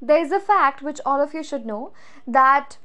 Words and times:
there 0.00 0.20
is 0.20 0.32
a 0.32 0.40
fact 0.40 0.82
which 0.82 1.00
all 1.04 1.20
of 1.20 1.34
you 1.34 1.42
should 1.42 1.66
know 1.66 1.92
that 2.26 2.78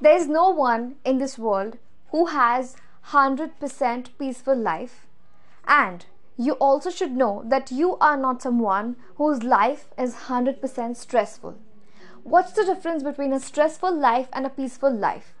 there 0.00 0.16
is 0.16 0.28
no 0.28 0.50
one 0.50 0.96
in 1.04 1.18
this 1.18 1.38
world 1.38 1.78
who 2.10 2.26
has 2.26 2.76
100% 3.08 4.08
peaceful 4.18 4.56
life 4.56 5.06
and 5.66 6.06
you 6.36 6.52
also 6.54 6.90
should 6.90 7.12
know 7.12 7.42
that 7.46 7.72
you 7.72 7.96
are 7.98 8.16
not 8.16 8.42
someone 8.42 8.96
whose 9.16 9.42
life 9.42 9.88
is 9.98 10.14
100% 10.14 10.96
stressful. 10.96 11.58
What's 12.22 12.52
the 12.52 12.64
difference 12.64 13.02
between 13.02 13.32
a 13.32 13.40
stressful 13.40 13.94
life 13.94 14.28
and 14.32 14.46
a 14.46 14.50
peaceful 14.50 14.92
life? 14.92 15.34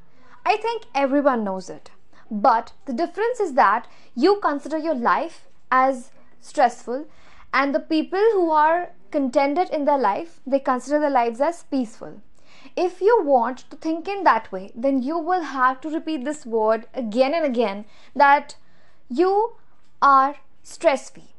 I 0.44 0.56
think 0.56 0.86
everyone 0.94 1.44
knows 1.44 1.70
it. 1.70 1.90
But 2.30 2.72
the 2.86 2.92
difference 2.92 3.40
is 3.40 3.54
that 3.54 3.86
you 4.14 4.40
consider 4.40 4.76
your 4.76 4.94
life 4.94 5.46
as 5.70 6.10
stressful 6.40 7.06
and 7.52 7.74
the 7.74 7.80
people 7.80 8.24
who 8.32 8.50
are 8.50 8.90
contented 9.10 9.70
in 9.70 9.84
their 9.84 9.98
life 9.98 10.40
they 10.46 10.58
consider 10.58 10.98
their 11.00 11.10
lives 11.10 11.40
as 11.40 11.62
peaceful. 11.64 12.20
If 12.76 13.00
you 13.00 13.22
want 13.22 13.58
to 13.70 13.76
think 13.76 14.08
in 14.08 14.24
that 14.24 14.50
way 14.52 14.72
then 14.74 15.02
you 15.02 15.18
will 15.18 15.42
have 15.42 15.80
to 15.82 15.90
repeat 15.90 16.24
this 16.24 16.44
word 16.44 16.86
again 16.94 17.34
and 17.34 17.44
again 17.44 17.84
that 18.14 18.56
you 19.08 19.56
are 20.02 20.36
stress 20.62 21.10
free 21.10 21.32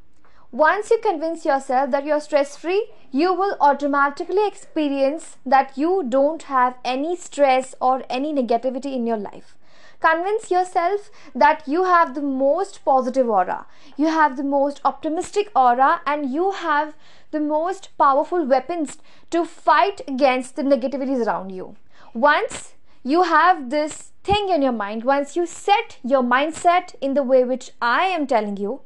once 0.52 0.90
you 0.90 0.98
convince 0.98 1.46
yourself 1.46 1.92
that 1.92 2.06
you're 2.06 2.20
stress 2.20 2.58
free 2.58 2.90
you 3.12 3.32
will 3.32 3.56
automatically 3.62 4.48
experience 4.48 5.38
that 5.46 5.78
you 5.78 6.04
don't 6.10 6.44
have 6.44 6.76
any 6.84 7.16
stress 7.16 7.76
or 7.80 8.04
any 8.10 8.34
negativity 8.34 8.96
in 8.96 9.06
your 9.06 9.18
life. 9.18 9.56
Convince 10.00 10.50
yourself 10.50 11.12
that 11.36 11.68
you 11.68 11.84
have 11.84 12.16
the 12.16 12.22
most 12.22 12.84
positive 12.84 13.30
aura 13.30 13.68
you 13.96 14.08
have 14.08 14.38
the 14.38 14.44
most 14.44 14.82
optimistic 14.84 15.52
aura 15.56 16.02
and 16.08 16.32
you 16.34 16.52
have 16.52 16.96
the 17.30 17.40
most 17.40 17.90
powerful 18.00 18.44
weapons 18.44 18.98
to 19.30 19.46
fight 19.46 20.02
against 20.08 20.56
the 20.56 20.64
negativities 20.64 21.28
around 21.28 21.52
you. 21.52 21.76
Once 22.16 22.74
you 23.04 23.24
have 23.24 23.70
this 23.70 24.14
thing 24.24 24.50
in 24.50 24.64
your 24.64 24.72
mind 24.72 25.04
once 25.04 25.36
you 25.36 25.46
set 25.46 25.98
your 26.04 26.24
mindset 26.24 26.96
in 27.00 27.14
the 27.14 27.24
way 27.24 27.44
which 27.44 27.72
i 27.82 28.06
am 28.06 28.28
telling 28.28 28.58
you 28.58 28.82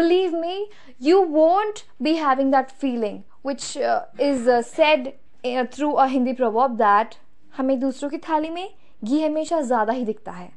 believe 0.00 0.36
me 0.42 0.58
you 1.08 1.22
won't 1.38 1.82
be 2.08 2.16
having 2.24 2.52
that 2.56 2.76
feeling 2.82 3.16
which 3.48 3.70
uh, 3.78 4.02
is 4.28 4.48
uh, 4.48 4.60
said 4.74 5.08
uh, 5.08 5.64
through 5.76 5.94
a 6.04 6.08
hindi 6.14 6.36
proverb 6.42 6.78
that 6.78 7.18
हमें 7.56 7.78
दूसरों 7.80 8.10
की 8.10 8.18
थाली 8.28 8.50
में 8.50 8.68
घी 9.04 9.22
हमेशा 9.22 9.60
ज़्यादा 9.60 9.92
ही 9.92 10.04
दिखता 10.04 10.32
है. 10.32 10.50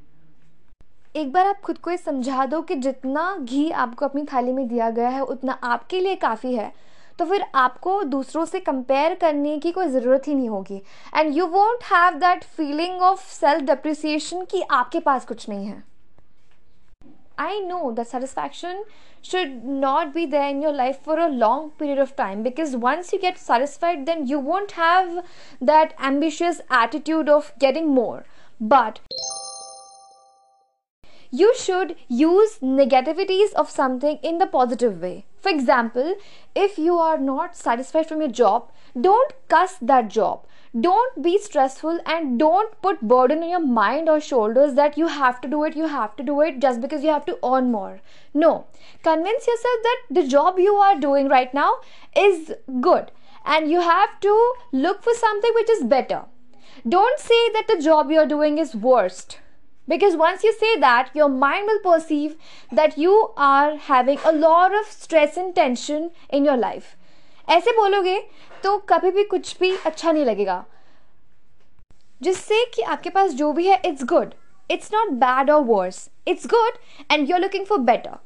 एक 1.16 1.32
बार 1.34 1.48
आप 1.48 1.60
खुद 1.62 1.78
को 1.78 1.92
ये 1.92 1.98
समझा 1.98 2.46
दो 2.46 2.62
कि 2.62 2.76
जितना 2.76 3.24
घी 3.38 3.70
आपको 3.84 4.06
अपनी 4.06 4.24
थाली 4.24 4.52
में 4.54 4.68
दिया 4.68 4.90
गया 4.90 5.10
है 5.10 5.22
उतना 5.24 5.54
आपके 5.64 6.00
लिए 6.00 6.16
काफ़ी 6.16 6.54
है। 6.56 6.72
तो 7.20 7.26
फिर 7.26 7.44
आपको 7.56 8.02
दूसरों 8.04 8.46
से 8.46 8.60
कंपेयर 8.60 9.14
करने 9.22 9.58
की 9.60 9.72
कोई 9.72 9.88
ज़रूरत 9.88 10.28
ही 10.28 10.36
नहीं 10.36 10.50
होगी। 10.50 10.82
And 11.16 11.36
you 11.38 11.46
won't 11.48 11.84
have 11.84 12.14
that 12.20 12.44
feeling 12.58 13.02
of 13.02 13.26
self 13.34 13.64
depreciation 13.64 14.46
कि 14.52 14.62
आपके 14.72 15.00
पास 15.00 15.26
कुछ 15.26 15.48
नहीं 15.50 15.66
है। 15.66 15.84
I 17.38 17.60
know 17.60 17.92
that 17.94 18.08
satisfaction 18.08 18.84
should 19.22 19.64
not 19.64 20.14
be 20.14 20.26
there 20.26 20.50
in 20.50 20.62
your 20.62 20.72
life 20.72 21.00
for 21.04 21.20
a 21.20 21.30
long 21.30 21.72
period 21.72 22.00
of 22.00 22.16
time 22.16 22.44
because 22.44 22.76
once 22.76 23.14
you 23.14 23.20
get 23.20 23.38
satisfied, 23.38 24.06
then 24.06 24.28
you 24.28 24.40
won't 24.40 24.72
have 24.72 25.26
that 25.60 25.94
ambitious 26.00 26.62
attitude 26.70 27.30
of 27.30 27.54
getting 27.60 27.88
more. 27.88 28.26
But 28.60 29.00
you 31.32 31.54
should 31.56 31.96
use 32.10 32.60
negativities 32.60 33.54
of 33.54 33.70
something 33.70 34.18
in 34.22 34.38
the 34.38 34.46
positive 34.46 35.02
way. 35.02 35.26
For 35.40 35.50
example, 35.50 36.16
if 36.54 36.78
you 36.78 36.98
are 36.98 37.18
not 37.18 37.56
satisfied 37.56 38.08
from 38.08 38.20
your 38.20 38.30
job, 38.30 38.70
don't 39.00 39.34
cuss 39.48 39.78
that 39.82 40.10
job. 40.10 40.46
Don't 40.80 41.22
be 41.22 41.38
stressful 41.38 42.00
and 42.06 42.38
don't 42.38 42.82
put 42.82 43.02
burden 43.02 43.44
on 43.44 43.50
your 43.50 43.66
mind 43.66 44.10
or 44.10 44.20
shoulders 44.20 44.74
that 44.76 44.98
you 44.98 45.08
have 45.08 45.40
to 45.42 45.48
do 45.48 45.64
it, 45.64 45.76
you 45.76 45.88
have 45.88 46.16
to 46.18 46.24
do 46.24 46.42
it 46.42 46.60
just 46.60 46.82
because 46.82 47.04
you 47.04 47.10
have 47.10 47.26
to 47.26 47.40
earn 47.44 47.72
more. 47.72 48.02
No, 48.34 48.66
convince 49.04 49.48
yourself 49.48 49.80
that 49.84 50.02
the 50.10 50.28
job 50.28 50.60
you 50.60 50.74
are 50.76 51.00
doing 51.00 51.28
right 51.28 51.54
now 51.54 51.76
is 52.16 52.54
good 52.80 53.12
and 53.46 53.70
you 53.70 53.82
have 53.82 54.20
to 54.22 54.54
look 54.72 55.02
for 55.04 55.14
something 55.14 55.52
which 55.56 55.70
is 55.70 55.84
better. 55.84 56.24
Don't 56.88 57.20
say 57.20 57.50
that 57.52 57.68
the 57.68 57.82
job 57.82 58.12
you're 58.12 58.28
doing 58.28 58.58
is 58.58 58.76
worst 58.76 59.40
because 59.88 60.16
once 60.16 60.44
you 60.44 60.54
say 60.54 60.76
that, 60.80 61.10
your 61.14 61.30
mind 61.30 61.68
will 61.68 61.80
perceive 61.80 62.36
that 62.72 62.98
you 62.98 63.34
are 63.38 63.78
having 63.78 64.20
a 64.26 64.32
lot 64.32 64.74
of 64.74 64.86
stress 64.86 65.38
and 65.38 65.56
tension 65.56 66.10
in 66.30 66.46
your 66.46 66.58
life. 66.58 66.96
ऐसे 67.50 67.72
बोलोगे 67.78 68.18
तो 68.64 68.78
कभी 68.90 69.12
भी 69.12 69.24
कुछ 69.24 69.56
भी 69.60 69.76
अच्छा 69.86 70.12
नहीं 70.12 70.26
लगेगा। 70.26 70.64
जिससे 72.22 72.64
कि 72.76 72.82
आपके 72.82 73.10
पास 73.10 73.32
जो 73.34 73.52
भी 73.54 73.68
है 73.68 73.82
it's 73.86 74.04
good 74.04 74.34
it's 74.72 74.94
not 74.94 75.10
bad 75.22 75.50
और 75.52 75.62
worse 75.66 76.10
it's 76.28 76.48
good 76.48 76.78
and 77.12 77.30
you 77.30 77.36
are 77.36 77.42
looking 77.42 77.66
for 77.66 77.78
better 77.90 78.18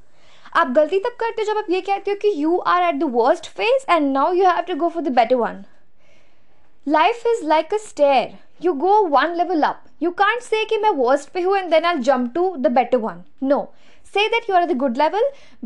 आप 0.59 0.71
गलती 0.75 0.99
तब 0.99 1.15
करते 1.19 1.41
हो 1.41 1.53
जब 1.53 1.57
आप 1.57 1.69
ये 1.69 1.81
कहते 1.81 2.11
हो 2.11 2.17
कि 2.21 2.33
you 2.41 2.57
are 2.73 2.83
at 2.83 2.99
the 2.99 3.09
worst 3.13 3.47
phase 3.57 3.85
and 3.89 4.11
now 4.11 4.33
you 4.33 4.45
have 4.45 4.61
to 4.67 4.75
go 4.75 4.89
for 4.89 5.03
the 5.03 5.15
better 5.15 5.35
one 5.35 5.63
life 6.88 7.26
is 7.26 7.44
like 7.48 7.74
a 7.74 7.78
stair 7.88 8.38
you 8.64 8.74
go 8.74 9.02
one 9.02 9.36
level 9.36 9.64
up. 9.64 9.88
You 9.98 10.12
can't 10.12 10.42
say 10.46 10.64
कि 10.70 10.78
मैं 10.78 10.90
worst 10.96 11.30
पे 11.34 11.40
हूँ 11.40 11.56
and 11.58 11.72
then 11.72 11.86
I'll 11.90 12.02
jump 12.08 12.34
to 12.34 12.42
the 12.64 12.72
better 12.78 12.98
one. 13.04 13.22
No. 13.52 13.60
Say 14.14 14.28
that 14.28 14.48
you 14.48 14.54
are 14.54 14.62
at 14.62 14.68
the 14.68 14.78
good 14.82 14.96
level, 14.96 15.20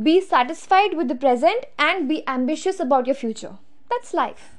be 0.08 0.20
satisfied 0.20 0.94
with 0.94 1.08
the 1.08 1.14
present 1.14 1.64
and 1.78 2.08
be 2.08 2.22
ambitious 2.28 2.80
about 2.86 3.06
your 3.06 3.16
future. 3.22 3.52
That's 3.90 4.14
life. 4.14 4.50